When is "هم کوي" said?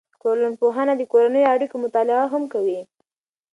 2.33-2.79